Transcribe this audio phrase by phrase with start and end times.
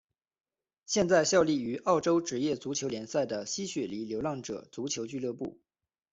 [0.87, 5.59] 现在效力于澳洲职业足球联赛的西雪梨流浪者足球俱乐部。